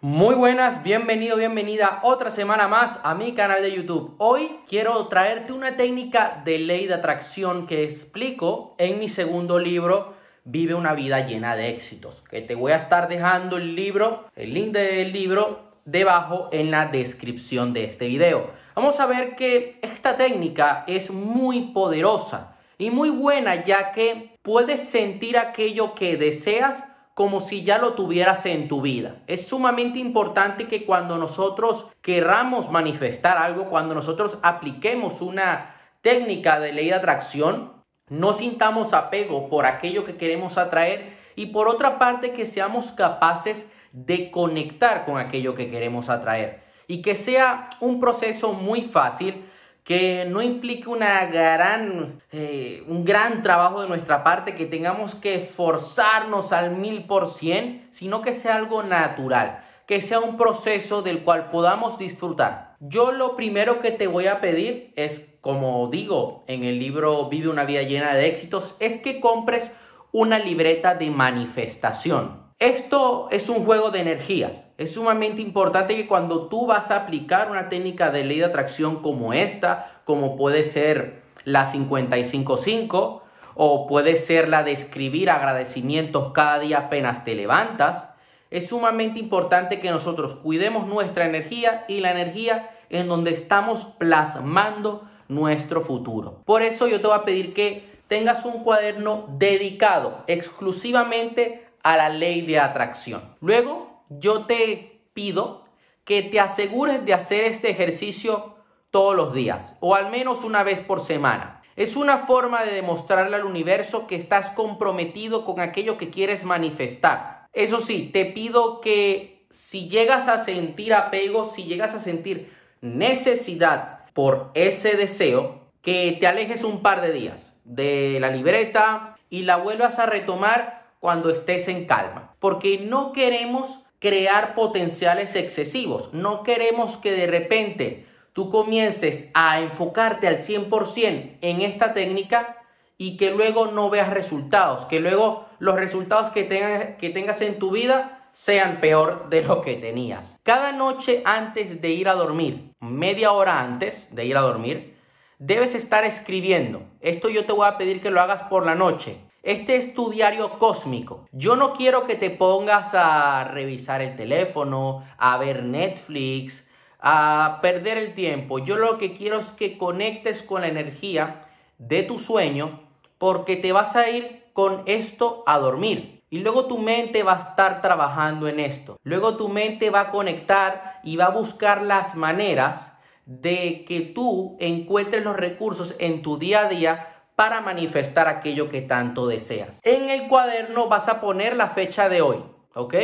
[0.00, 4.14] Muy buenas, bienvenido, bienvenida otra semana más a mi canal de YouTube.
[4.18, 10.14] Hoy quiero traerte una técnica de ley de atracción que explico en mi segundo libro,
[10.44, 14.54] Vive una vida llena de éxitos, que te voy a estar dejando el libro, el
[14.54, 18.52] link del libro debajo en la descripción de este video.
[18.76, 24.88] Vamos a ver que esta técnica es muy poderosa y muy buena ya que puedes
[24.88, 26.84] sentir aquello que deseas
[27.18, 29.16] como si ya lo tuvieras en tu vida.
[29.26, 36.72] Es sumamente importante que cuando nosotros querramos manifestar algo, cuando nosotros apliquemos una técnica de
[36.72, 37.72] ley de atracción,
[38.08, 43.68] no sintamos apego por aquello que queremos atraer y por otra parte que seamos capaces
[43.90, 49.44] de conectar con aquello que queremos atraer y que sea un proceso muy fácil
[49.88, 55.38] que no implique una gran, eh, un gran trabajo de nuestra parte, que tengamos que
[55.38, 61.24] forzarnos al mil por cien, sino que sea algo natural, que sea un proceso del
[61.24, 62.76] cual podamos disfrutar.
[62.80, 67.48] Yo lo primero que te voy a pedir es, como digo en el libro Vive
[67.48, 69.72] una vida llena de éxitos, es que compres
[70.12, 72.37] una libreta de manifestación.
[72.58, 74.66] Esto es un juego de energías.
[74.78, 79.00] Es sumamente importante que cuando tú vas a aplicar una técnica de ley de atracción
[79.00, 83.22] como esta, como puede ser la 555
[83.54, 88.10] o puede ser la de escribir agradecimientos cada día apenas te levantas,
[88.50, 95.08] es sumamente importante que nosotros cuidemos nuestra energía y la energía en donde estamos plasmando
[95.28, 96.42] nuestro futuro.
[96.44, 102.10] Por eso yo te voy a pedir que tengas un cuaderno dedicado exclusivamente a la
[102.10, 103.34] ley de atracción.
[103.40, 105.64] Luego, yo te pido
[106.04, 108.56] que te asegures de hacer este ejercicio
[108.90, 111.62] todos los días o al menos una vez por semana.
[111.76, 117.46] Es una forma de demostrarle al universo que estás comprometido con aquello que quieres manifestar.
[117.54, 124.00] Eso sí, te pido que si llegas a sentir apego, si llegas a sentir necesidad
[124.12, 129.56] por ese deseo, que te alejes un par de días de la libreta y la
[129.56, 136.96] vuelvas a retomar cuando estés en calma, porque no queremos crear potenciales excesivos, no queremos
[136.96, 142.58] que de repente tú comiences a enfocarte al 100% en esta técnica
[142.96, 147.58] y que luego no veas resultados, que luego los resultados que, tengas, que tengas en
[147.58, 150.38] tu vida sean peor de lo que tenías.
[150.42, 154.96] Cada noche antes de ir a dormir, media hora antes de ir a dormir,
[155.38, 156.82] debes estar escribiendo.
[157.00, 159.18] Esto yo te voy a pedir que lo hagas por la noche.
[159.48, 161.26] Este es tu diario cósmico.
[161.32, 166.68] Yo no quiero que te pongas a revisar el teléfono, a ver Netflix,
[167.00, 168.58] a perder el tiempo.
[168.58, 171.46] Yo lo que quiero es que conectes con la energía
[171.78, 172.80] de tu sueño
[173.16, 176.24] porque te vas a ir con esto a dormir.
[176.28, 178.98] Y luego tu mente va a estar trabajando en esto.
[179.02, 182.92] Luego tu mente va a conectar y va a buscar las maneras
[183.24, 188.80] de que tú encuentres los recursos en tu día a día para manifestar aquello que
[188.80, 189.78] tanto deseas.
[189.84, 192.38] En el cuaderno vas a poner la fecha de hoy,
[192.74, 192.94] ¿ok?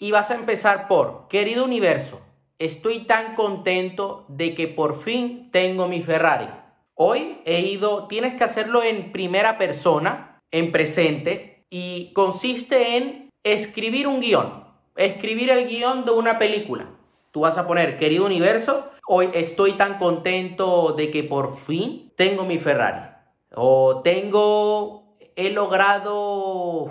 [0.00, 2.20] Y vas a empezar por, querido universo,
[2.58, 6.48] estoy tan contento de que por fin tengo mi Ferrari.
[6.94, 14.08] Hoy he ido, tienes que hacerlo en primera persona, en presente, y consiste en escribir
[14.08, 14.64] un guion,
[14.96, 16.90] escribir el guion de una película.
[17.30, 22.44] Tú vas a poner, querido universo, hoy estoy tan contento de que por fin tengo
[22.44, 23.13] mi Ferrari.
[23.56, 26.90] O tengo, he logrado,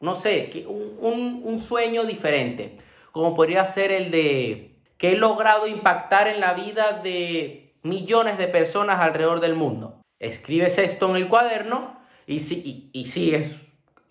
[0.00, 2.76] no sé, un, un, sueño diferente.
[3.12, 8.48] Como podría ser el de que he logrado impactar en la vida de millones de
[8.48, 10.00] personas alrededor del mundo.
[10.18, 13.56] Escribes esto en el cuaderno y, si, y, sigues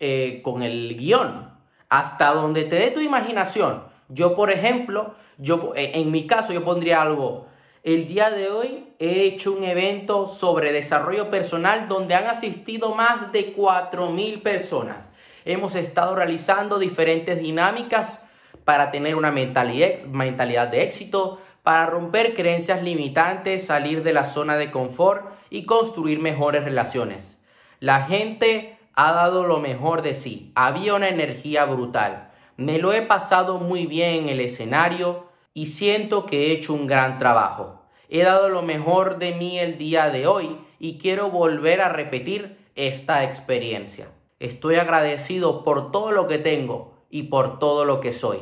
[0.00, 1.50] eh, con el guion
[1.88, 3.84] hasta donde te dé tu imaginación.
[4.08, 7.46] Yo, por ejemplo, yo, eh, en mi caso, yo pondría algo
[7.82, 13.32] el día de hoy he hecho un evento sobre desarrollo personal donde han asistido más
[13.32, 15.08] de 4.000 personas.
[15.46, 18.20] Hemos estado realizando diferentes dinámicas
[18.64, 24.70] para tener una mentalidad, de éxito, para romper creencias limitantes, salir de la zona de
[24.70, 27.38] confort y construir mejores relaciones.
[27.80, 30.52] La gente ha dado lo mejor de sí.
[30.54, 32.30] Había una energía brutal.
[32.58, 36.86] Me lo he pasado muy bien en el escenario y siento que he hecho un
[36.86, 37.79] gran trabajo.
[38.12, 42.58] He dado lo mejor de mí el día de hoy y quiero volver a repetir
[42.74, 44.08] esta experiencia.
[44.40, 48.40] Estoy agradecido por todo lo que tengo y por todo lo que soy.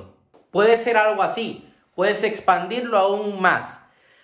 [0.50, 3.82] Puede ser algo así, puedes expandirlo aún más.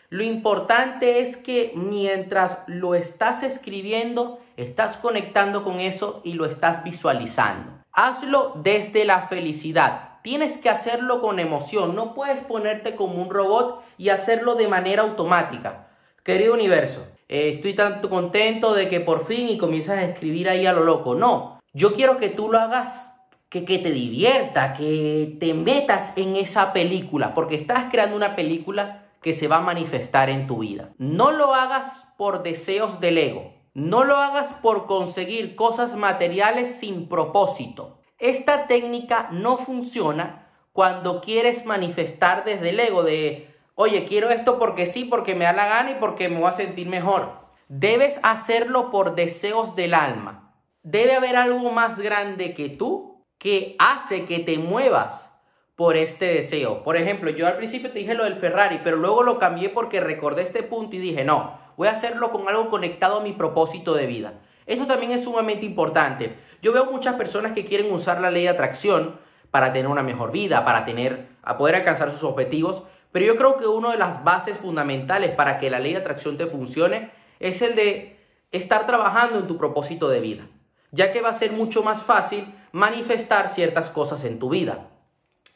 [0.09, 6.83] Lo importante es que mientras lo estás escribiendo, estás conectando con eso y lo estás
[6.85, 7.71] visualizando.
[7.93, 13.85] Hazlo desde la felicidad tienes que hacerlo con emoción, no puedes ponerte como un robot
[13.99, 15.89] y hacerlo de manera automática.
[16.25, 20.65] Querido universo, eh, estoy tanto contento de que por fin y comienzas a escribir ahí
[20.65, 21.15] a lo loco.
[21.15, 23.15] No, yo quiero que tú lo hagas
[23.51, 29.05] que, que, te divierta, que te metas en esa película, porque estás creando una película
[29.21, 30.95] que se va a manifestar en tu vida.
[30.97, 37.11] No lo hagas por deseos del ego, no lo hagas por conseguir cosas materiales sin
[37.11, 37.99] propósito.
[38.25, 44.87] Esta técnica no funciona cuando quieres manifestar desde el ego de, oye, quiero esto porque
[44.87, 47.33] sí, porque me da la gana y porque me voy a sentir mejor.
[47.69, 50.55] Debes hacerlo por deseos del alma.
[50.83, 55.31] Debe haber algo más grande que tú que hace que te muevas
[55.77, 56.83] por este deseo.
[56.83, 60.01] Por ejemplo, yo al principio te dije lo del Ferrari, pero luego lo cambié porque
[60.01, 63.93] recordé este punto y dije, no, voy a hacerlo con algo conectado a mi propósito
[63.93, 64.41] de vida.
[64.67, 66.37] Eso también es sumamente importante.
[66.63, 69.19] Yo veo muchas personas que quieren usar la ley de atracción
[69.51, 72.83] para tener una mejor vida, para tener, a poder alcanzar sus objetivos,
[73.13, 76.37] pero yo creo que una de las bases fundamentales para que la ley de atracción
[76.37, 78.19] te funcione es el de
[78.51, 80.47] estar trabajando en tu propósito de vida,
[80.91, 84.89] ya que va a ser mucho más fácil manifestar ciertas cosas en tu vida.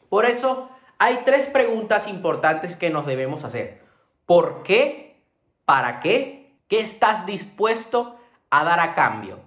[0.08, 0.68] Por eso
[0.98, 3.80] hay tres preguntas importantes que nos debemos hacer.
[4.26, 5.22] ¿Por qué?
[5.64, 6.60] ¿Para qué?
[6.68, 8.17] ¿Qué estás dispuesto
[8.50, 9.40] a dar a cambio?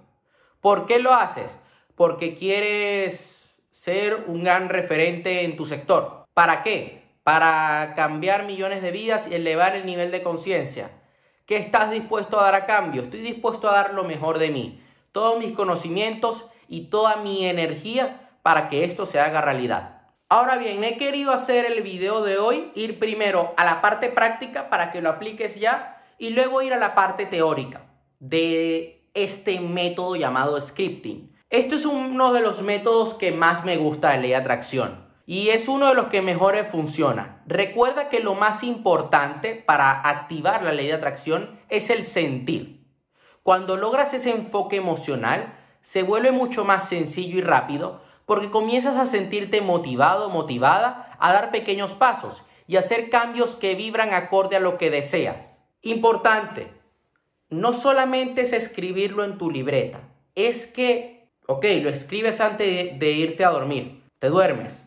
[0.60, 1.58] ¿Por qué lo haces?
[1.96, 6.24] Porque quieres ser un gran referente en tu sector.
[6.34, 7.02] ¿Para qué?
[7.24, 10.90] Para cambiar millones de vidas y elevar el nivel de conciencia.
[11.46, 13.02] ¿Qué estás dispuesto a dar a cambio?
[13.02, 18.30] Estoy dispuesto a dar lo mejor de mí, todos mis conocimientos y toda mi energía
[18.42, 20.02] para que esto se haga realidad.
[20.28, 24.70] Ahora bien, he querido hacer el video de hoy, ir primero a la parte práctica
[24.70, 27.91] para que lo apliques ya y luego ir a la parte teórica
[28.22, 31.34] de este método llamado scripting.
[31.50, 35.48] Esto es uno de los métodos que más me gusta de ley de atracción y
[35.48, 37.42] es uno de los que mejores funciona.
[37.46, 42.86] Recuerda que lo más importante para activar la ley de atracción es el sentir.
[43.42, 49.06] Cuando logras ese enfoque emocional, se vuelve mucho más sencillo y rápido porque comienzas a
[49.06, 54.78] sentirte motivado, motivada a dar pequeños pasos y hacer cambios que vibran acorde a lo
[54.78, 55.60] que deseas.
[55.82, 56.81] Importante,
[57.52, 60.00] no solamente es escribirlo en tu libreta,
[60.34, 64.82] es que, ok, lo escribes antes de, irte a dormir, te duermes.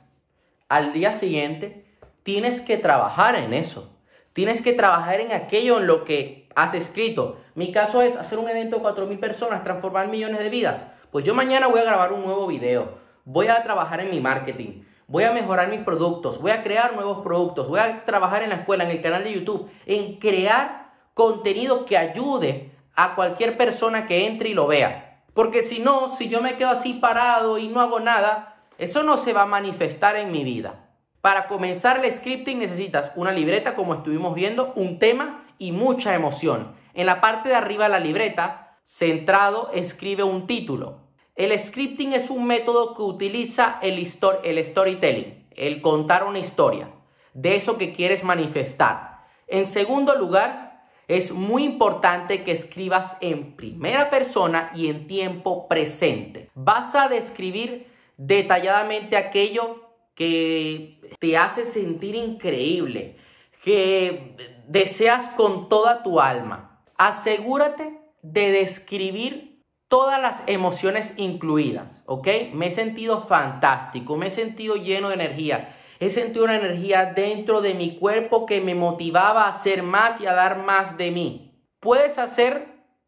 [0.67, 1.85] Al día siguiente
[2.23, 3.95] tienes que trabajar en eso,
[4.33, 7.37] tienes que trabajar en aquello en lo que has escrito.
[7.53, 10.81] Mi caso es hacer un evento de 4.000 personas, transformar millones de vidas.
[11.11, 14.81] Pues yo mañana voy a grabar un nuevo video, voy a trabajar en mi marketing,
[15.05, 18.55] voy a mejorar mis productos, voy a crear nuevos productos, voy a trabajar en la
[18.55, 20.84] escuela, en el canal de YouTube, en crear
[21.15, 25.23] contenido que ayude a cualquier persona que entre y lo vea.
[25.33, 29.17] Porque si no, si yo me quedo así parado y no hago nada, eso no
[29.17, 30.89] se va a manifestar en mi vida.
[31.21, 36.75] Para comenzar el scripting necesitas una libreta, como estuvimos viendo, un tema y mucha emoción.
[36.93, 40.99] En la parte de arriba de la libreta, centrado, escribe un título.
[41.35, 44.07] El scripting es un método que utiliza el,
[44.43, 46.89] el storytelling, el contar una historia
[47.33, 49.23] de eso que quieres manifestar.
[49.47, 50.64] En segundo lugar,
[51.07, 56.49] es muy importante que escribas en primera persona y en tiempo presente.
[56.55, 57.87] Vas a describir
[58.17, 59.81] detalladamente aquello
[60.15, 63.17] que te hace sentir increíble,
[63.63, 64.35] que
[64.67, 66.81] deseas con toda tu alma.
[66.97, 72.27] Asegúrate de describir todas las emociones incluidas, ¿ok?
[72.53, 77.61] Me he sentido fantástico, me he sentido lleno de energía, He sentido una energía dentro
[77.61, 81.63] de mi cuerpo que me motivaba a hacer más y a dar más de mí.
[81.79, 82.67] Puedes hacer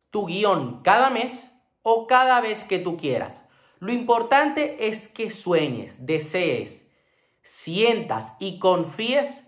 [0.10, 1.52] tu guion cada mes
[1.82, 3.44] o cada vez que tú quieras.
[3.80, 6.88] Lo importante es que sueñes, desees,
[7.44, 9.44] sientas y confíes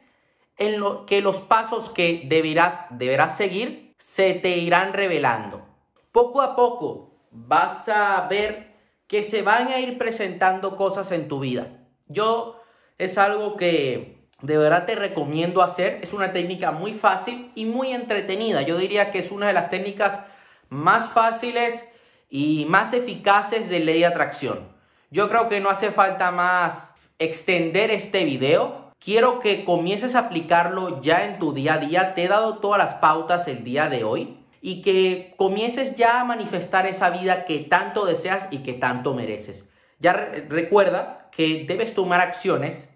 [0.58, 5.66] en lo que los pasos que deberás, deberás seguir se te irán revelando.
[6.12, 8.76] Poco a poco vas a ver
[9.08, 11.88] que se van a ir presentando cosas en tu vida.
[12.08, 12.59] Yo
[13.00, 16.00] es algo que de verdad te recomiendo hacer.
[16.04, 18.62] Es una técnica muy fácil y muy entretenida.
[18.62, 20.20] Yo diría que es una de las técnicas
[20.70, 21.90] más fáciles
[22.30, 24.68] y más eficaces de ley de atracción.
[25.10, 28.92] Yo creo que no hace falta más extender este video.
[29.00, 32.16] Quiero que comiences a aplicarlo ya en tu día a día.
[32.16, 36.26] Te he dado todas las pautas el día de hoy y que comiences ya a
[36.26, 39.66] manifestar esa vida que tanto deseas y que tanto mereces.
[40.00, 42.89] Ya recuerda que debes tomar acciones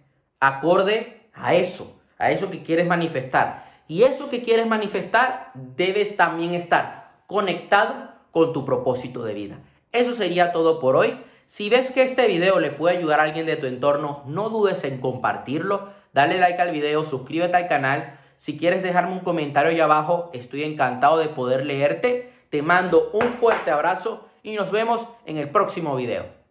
[0.47, 3.71] acorde a eso, a eso que quieres manifestar.
[3.87, 9.59] Y eso que quieres manifestar debes también estar conectado con tu propósito de vida.
[9.91, 11.17] Eso sería todo por hoy.
[11.45, 14.83] Si ves que este video le puede ayudar a alguien de tu entorno, no dudes
[14.83, 18.19] en compartirlo, dale like al video, suscríbete al canal.
[18.35, 22.33] Si quieres dejarme un comentario ahí abajo, estoy encantado de poder leerte.
[22.49, 26.25] Te mando un fuerte abrazo y nos vemos en el próximo video.